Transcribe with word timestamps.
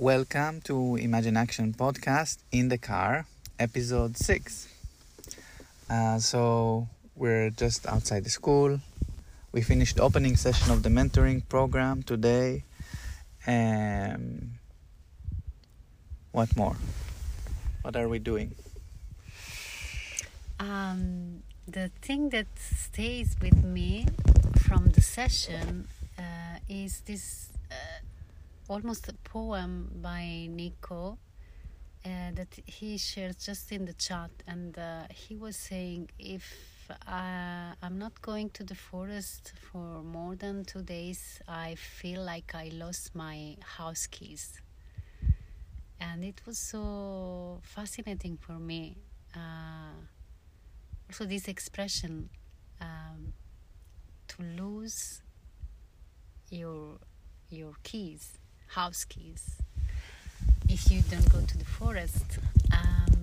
Welcome 0.00 0.62
to 0.62 0.96
Imagine 0.96 1.36
Action 1.36 1.74
podcast 1.74 2.38
in 2.50 2.70
the 2.70 2.78
car, 2.78 3.26
episode 3.58 4.16
six. 4.16 4.66
Uh, 5.90 6.18
so 6.18 6.88
we're 7.14 7.50
just 7.50 7.86
outside 7.86 8.24
the 8.24 8.30
school. 8.30 8.80
We 9.52 9.60
finished 9.60 9.96
the 9.96 10.02
opening 10.02 10.36
session 10.36 10.72
of 10.72 10.82
the 10.82 10.88
mentoring 10.88 11.46
program 11.50 12.02
today. 12.02 12.64
Um, 13.46 14.52
what 16.32 16.56
more? 16.56 16.76
What 17.82 17.94
are 17.94 18.08
we 18.08 18.20
doing? 18.20 18.54
Um, 20.58 21.42
the 21.68 21.90
thing 22.00 22.30
that 22.30 22.46
stays 22.56 23.36
with 23.38 23.62
me 23.62 24.06
from 24.64 24.92
the 24.92 25.02
session 25.02 25.88
uh, 26.18 26.56
is 26.70 27.02
this 27.02 27.50
almost 28.70 29.08
a 29.08 29.14
poem 29.24 29.90
by 30.00 30.46
Nico 30.48 31.18
uh, 32.04 32.30
that 32.34 32.56
he 32.66 32.96
shared 32.98 33.36
just 33.38 33.72
in 33.72 33.84
the 33.84 33.94
chat, 33.94 34.30
and 34.46 34.78
uh, 34.78 35.02
he 35.10 35.34
was 35.36 35.56
saying, 35.56 36.08
"If 36.20 36.46
uh, 36.90 37.74
I'm 37.82 37.98
not 37.98 38.22
going 38.22 38.50
to 38.50 38.62
the 38.64 38.76
forest 38.76 39.52
for 39.60 40.02
more 40.04 40.36
than 40.36 40.64
two 40.64 40.82
days, 40.82 41.40
I 41.48 41.74
feel 41.74 42.22
like 42.22 42.54
I 42.54 42.70
lost 42.72 43.14
my 43.14 43.56
house 43.76 44.06
keys." 44.06 44.62
And 46.00 46.24
it 46.24 46.40
was 46.46 46.58
so 46.58 47.60
fascinating 47.62 48.38
for 48.38 48.58
me. 48.58 48.96
Uh, 49.34 49.98
also, 51.08 51.24
this 51.26 51.48
expression 51.48 52.30
um, 52.80 53.32
to 54.28 54.42
lose 54.42 55.22
your 56.50 56.98
your 57.50 57.74
keys, 57.82 58.38
house 58.70 59.04
keys, 59.04 59.56
if 60.68 60.90
you 60.90 61.02
don't 61.10 61.28
go 61.30 61.40
to 61.40 61.58
the 61.58 61.64
forest. 61.64 62.38
Um, 62.72 63.16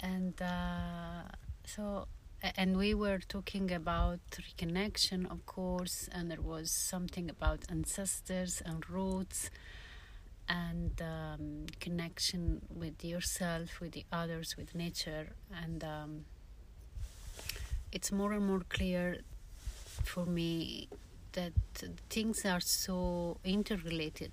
and 0.00 0.40
uh, 0.40 1.22
so, 1.64 2.06
and 2.56 2.76
we 2.76 2.94
were 2.94 3.18
talking 3.18 3.72
about 3.72 4.20
reconnection, 4.38 5.30
of 5.30 5.44
course, 5.46 6.08
and 6.12 6.30
there 6.30 6.40
was 6.40 6.70
something 6.70 7.28
about 7.28 7.64
ancestors 7.68 8.62
and 8.64 8.88
roots 8.88 9.50
and 10.48 11.02
um, 11.02 11.66
connection 11.80 12.62
with 12.72 13.04
yourself, 13.04 13.80
with 13.80 13.92
the 13.92 14.04
others, 14.12 14.56
with 14.56 14.76
nature, 14.76 15.30
and 15.62 15.82
um, 15.82 16.24
it's 17.90 18.12
more 18.12 18.32
and 18.32 18.46
more 18.46 18.62
clear 18.68 19.22
for 20.04 20.24
me 20.24 20.88
that 21.36 21.52
things 22.10 22.44
are 22.44 22.60
so 22.60 23.36
interrelated. 23.44 24.32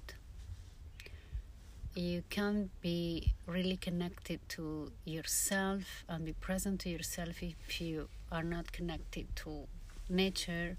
You 1.94 2.24
can't 2.30 2.72
be 2.82 3.34
really 3.46 3.78
connected 3.78 4.40
to 4.56 4.92
yourself 5.06 5.84
and 6.10 6.26
be 6.26 6.34
present 6.34 6.80
to 6.82 6.90
yourself 6.90 7.44
if 7.44 7.80
you 7.80 8.10
are 8.32 8.42
not 8.42 8.72
connected 8.72 9.28
to 9.44 9.68
nature, 10.10 10.78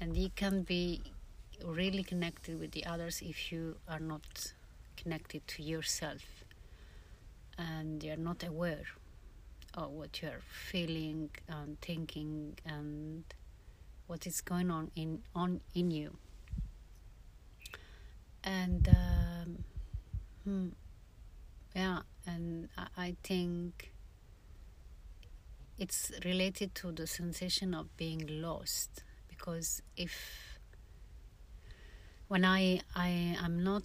and 0.00 0.16
you 0.16 0.30
can't 0.34 0.66
be 0.66 1.02
really 1.64 2.04
connected 2.04 2.58
with 2.58 2.70
the 2.70 2.86
others 2.86 3.20
if 3.20 3.52
you 3.52 3.76
are 3.88 4.00
not 4.00 4.52
connected 4.96 5.46
to 5.48 5.62
yourself 5.62 6.22
and 7.58 8.02
you're 8.02 8.16
not 8.16 8.44
aware 8.44 8.86
of 9.74 9.90
what 9.90 10.22
you're 10.22 10.42
feeling 10.70 11.30
and 11.48 11.80
thinking 11.80 12.56
and 12.64 13.24
what 14.08 14.26
is 14.26 14.40
going 14.40 14.70
on 14.70 14.90
in 14.96 15.22
on 15.34 15.60
in 15.74 15.92
you. 15.92 16.16
And 18.42 18.88
um, 18.88 19.64
hmm, 20.44 20.68
yeah 21.76 22.00
and 22.28 22.68
I, 22.96 23.16
think 23.22 23.92
it's 25.78 26.12
related 26.24 26.74
to 26.76 26.92
the 26.92 27.06
sensation 27.06 27.74
of 27.74 27.96
being 27.96 28.24
lost. 28.28 29.02
Because 29.28 29.82
if 29.96 30.58
when 32.28 32.44
I 32.44 32.80
I 32.94 33.36
am 33.42 33.62
not 33.64 33.84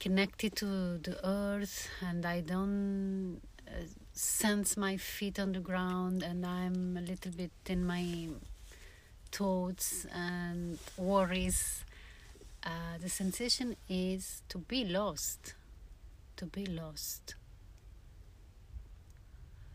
connected 0.00 0.56
to 0.56 0.98
the 0.98 1.18
earth 1.26 1.88
and 2.00 2.24
I 2.24 2.40
don't 2.40 3.40
uh, 3.66 3.84
sense 4.12 4.76
my 4.76 4.96
feet 4.96 5.38
on 5.38 5.52
the 5.52 5.60
ground 5.60 6.22
and 6.22 6.46
I'm 6.46 6.96
a 6.96 7.00
little 7.00 7.32
bit 7.32 7.50
in 7.66 7.84
my 7.84 8.28
thoughts 9.32 10.06
and 10.12 10.78
worries. 10.96 11.84
Uh, 12.62 12.98
the 13.00 13.08
sensation 13.08 13.76
is 13.88 14.42
to 14.48 14.58
be 14.58 14.84
lost, 14.84 15.54
to 16.36 16.46
be 16.46 16.66
lost. 16.66 17.34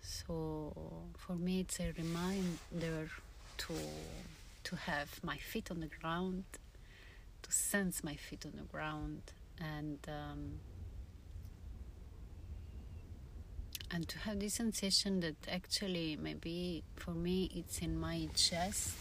So 0.01 0.73
for 1.17 1.35
me, 1.35 1.61
it's 1.61 1.79
a 1.79 1.93
reminder 1.97 3.09
to 3.59 3.73
to 4.63 4.75
have 4.75 5.23
my 5.23 5.37
feet 5.37 5.71
on 5.71 5.79
the 5.79 5.87
ground, 5.87 6.43
to 7.41 7.51
sense 7.51 8.03
my 8.03 8.15
feet 8.15 8.45
on 8.45 8.53
the 8.57 8.63
ground, 8.63 9.21
and 9.59 9.99
um, 10.07 10.59
and 13.89 14.07
to 14.07 14.19
have 14.19 14.39
this 14.39 14.55
sensation 14.55 15.19
that 15.21 15.35
actually 15.51 16.17
maybe 16.21 16.83
for 16.95 17.11
me 17.11 17.51
it's 17.53 17.79
in 17.79 17.99
my 17.99 18.27
chest 18.35 18.95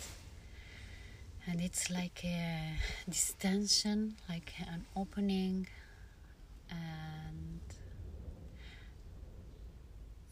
and 1.50 1.60
it's 1.60 1.90
like 1.90 2.24
a 2.24 2.76
distension 3.08 4.14
like 4.28 4.52
an 4.72 4.84
opening. 4.96 5.66
And 6.70 7.60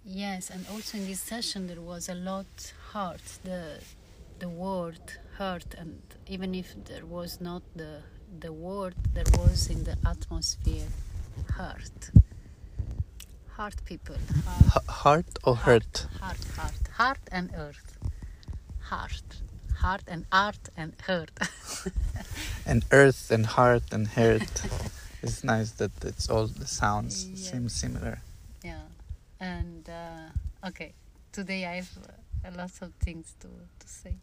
yes 0.05 0.51
and 0.51 0.65
also 0.73 0.97
in 0.99 1.07
this 1.07 1.21
session 1.21 1.67
there 1.67 1.81
was 1.81 2.09
a 2.09 2.15
lot 2.15 2.73
heart. 2.93 3.27
The 3.43 3.81
the 4.39 4.49
word 4.49 5.01
hurt 5.37 5.75
and 5.77 6.01
even 6.29 6.55
if 6.55 6.69
there 6.85 7.05
was 7.05 7.41
not 7.41 7.63
the 7.75 8.03
the 8.39 8.53
word 8.53 8.95
there 9.15 9.31
was 9.39 9.69
in 9.69 9.83
the 9.85 9.97
atmosphere 10.07 10.89
heart. 11.57 12.11
Heart 13.57 13.85
people. 13.85 14.17
Heart, 14.69 14.87
heart 14.87 15.39
or 15.43 15.57
hurt 15.57 16.07
heart 16.21 16.45
heart. 16.57 16.83
Heart 16.97 17.25
and 17.33 17.51
earth. 17.57 17.99
Heart 18.91 19.48
heart 19.83 20.05
and 20.07 20.25
art 20.31 20.69
and 20.77 20.93
hurt 21.07 21.31
and 22.67 22.85
earth 22.91 23.31
and 23.31 23.47
heart 23.47 23.93
and 23.93 24.09
hurt 24.09 24.63
it's 25.23 25.43
nice 25.43 25.73
that 25.73 25.91
it's 26.05 26.29
all 26.31 26.47
the 26.47 26.67
sounds 26.67 27.27
yeah. 27.27 27.51
seem 27.51 27.69
similar. 27.69 28.21
Yeah. 28.63 28.83
And 29.41 29.89
uh, 29.89 30.69
okay. 30.69 30.93
Today 31.33 31.67
i 31.67 31.77
have 31.77 31.91
a 32.45 32.51
lot 32.57 32.71
of 32.81 32.93
things 33.01 33.35
to, 33.41 33.49
to 33.49 33.89
say. 33.89 34.15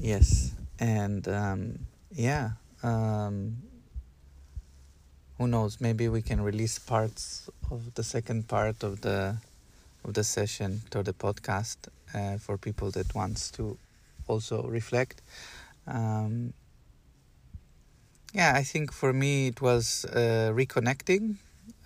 Yes. 0.00 0.52
And 0.78 1.26
um, 1.28 1.78
yeah 2.12 2.50
um, 2.82 3.56
who 5.38 5.48
knows? 5.48 5.80
Maybe 5.80 6.08
we 6.08 6.22
can 6.22 6.40
release 6.40 6.78
parts 6.78 7.50
of 7.70 7.94
the 7.94 8.04
second 8.04 8.46
part 8.46 8.82
of 8.84 9.00
the 9.00 9.36
of 10.04 10.14
the 10.14 10.22
session 10.22 10.82
to 10.90 11.02
the 11.02 11.14
podcast 11.14 11.76
uh, 12.14 12.36
for 12.38 12.58
people 12.58 12.90
that 12.92 13.14
wants 13.14 13.50
to 13.52 13.78
also 14.26 14.62
reflect. 14.62 15.22
Um, 15.86 16.54
yeah 18.34 18.52
i 18.56 18.64
think 18.64 18.92
for 18.92 19.12
me 19.12 19.46
it 19.46 19.62
was 19.62 20.04
uh, 20.06 20.50
reconnecting 20.52 21.36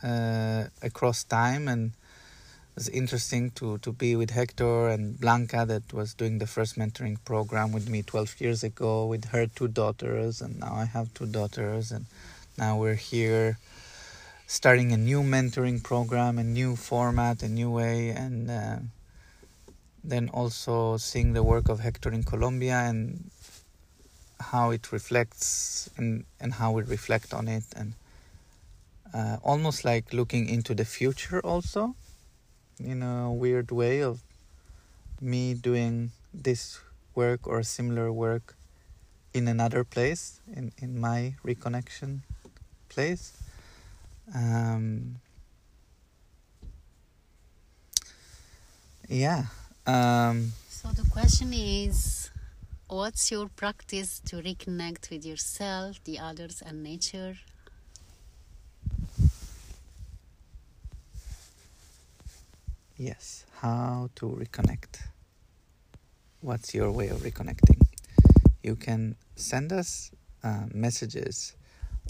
uh, 0.03 0.65
across 0.83 1.25
time 1.25 1.69
and 1.69 1.93
was 2.75 2.89
interesting 2.89 3.51
to, 3.51 3.77
to 3.79 3.91
be 3.91 4.15
with 4.15 4.31
Hector 4.31 4.87
and 4.87 5.19
Blanca 5.19 5.65
that 5.67 5.93
was 5.93 6.15
doing 6.15 6.39
the 6.39 6.47
first 6.47 6.79
mentoring 6.79 7.17
program 7.25 7.73
with 7.73 7.89
me 7.89 8.03
12 8.03 8.41
years 8.41 8.63
ago 8.63 9.05
with 9.07 9.25
her 9.27 9.49
two 9.49 9.67
daughters 9.67 10.41
and 10.41 10.61
now 10.61 10.75
I 10.75 10.85
have 10.85 11.13
two 11.13 11.27
daughters 11.27 11.91
and 11.91 12.07
now 12.57 12.79
we're 12.79 12.95
here 12.95 13.59
starting 14.47 14.93
a 14.93 14.97
new 14.97 15.23
mentoring 15.23 15.83
program, 15.83 16.39
a 16.39 16.45
new 16.45 16.77
format, 16.77 17.43
a 17.43 17.49
new 17.49 17.69
way 17.69 18.11
and 18.11 18.49
uh, 18.49 18.77
then 20.09 20.29
also 20.31 20.97
seeing 20.97 21.35
the 21.35 21.43
work 21.43 21.69
of 21.69 21.81
Hector 21.81 22.11
in 22.11 22.23
Colombia 22.23 22.79
and 22.79 23.31
how 24.41 24.71
it 24.71 24.93
reflects 24.93 25.91
and, 25.97 26.25
and 26.41 26.55
how 26.55 26.73
we 26.73 26.83
reflect 26.83 27.35
on 27.35 27.49
it 27.49 27.65
and 27.77 27.93
uh, 29.13 29.37
almost 29.43 29.85
like 29.85 30.13
looking 30.13 30.49
into 30.49 30.75
the 30.75 30.85
future 30.85 31.41
also 31.41 31.95
in 32.79 33.03
a 33.03 33.33
weird 33.33 33.71
way 33.71 34.03
of 34.03 34.21
me 35.21 35.55
doing 35.55 36.11
this 36.33 36.81
work 37.15 37.47
or 37.47 37.63
similar 37.63 38.13
work 38.13 38.55
in 39.35 39.49
another 39.49 39.85
place 39.85 40.41
in, 40.55 40.73
in 40.79 40.99
my 41.01 41.35
reconnection 41.45 42.21
place. 42.89 43.37
Um, 44.35 45.17
yeah 49.09 49.45
um, 49.89 50.53
so 50.69 50.89
the 50.89 51.09
question 51.09 51.55
is, 51.55 52.31
what's 52.89 53.31
your 53.31 53.49
practice 53.49 54.21
to 54.27 54.37
reconnect 54.37 55.09
with 55.09 55.25
yourself, 55.25 56.05
the 56.05 56.19
others, 56.19 56.63
and 56.65 56.83
nature? 56.83 57.39
Yes, 62.99 63.47
how 63.63 64.11
to 64.17 64.27
reconnect? 64.27 65.01
What's 66.43 66.75
your 66.75 66.93
way 66.93 67.09
of 67.09 67.21
reconnecting? 67.21 67.81
You 68.63 68.77
can 68.77 69.17
send 69.37 69.73
us 69.73 70.11
uh, 70.45 70.67
messages 70.75 71.57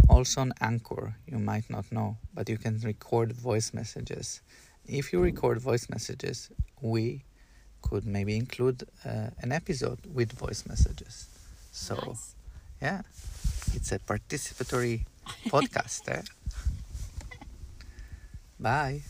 also 0.09 0.41
on 0.41 0.53
Anchor. 0.61 1.15
You 1.29 1.39
might 1.39 1.71
not 1.71 1.93
know, 1.93 2.17
but 2.35 2.49
you 2.49 2.59
can 2.59 2.81
record 2.81 3.31
voice 3.33 3.73
messages. 3.73 4.41
If 4.85 5.13
you 5.13 5.21
record 5.21 5.61
voice 5.61 5.89
messages, 5.89 6.51
we 6.81 7.23
could 7.81 8.05
maybe 8.07 8.37
include 8.37 8.85
uh, 9.05 9.31
an 9.43 9.53
episode 9.53 9.99
with 10.13 10.33
voice 10.33 10.65
messages. 10.67 11.27
So, 11.73 11.95
Nice. 11.95 12.35
yeah, 12.81 13.03
it's 13.75 13.93
a 13.93 13.99
participatory 13.99 15.05
podcast. 15.49 16.09
Eh? 16.09 16.23
Bye. 18.59 19.03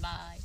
Bye. 0.00 0.38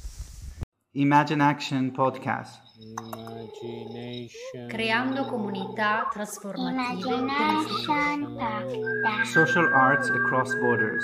Imagine 0.93 1.41
Action 1.41 1.91
Podcast. 1.91 2.59
Imagination. 2.79 4.67
Creando 4.67 5.25
comunità 5.25 6.07
trasformative 6.11 7.01
con 7.03 7.27
il 7.27 7.29
futuro. 7.29 7.93
Imagination 7.93 8.35
Podcast. 8.35 9.31
Social 9.31 9.67
arts 9.73 10.09
across 10.09 10.53
borders. 10.55 11.03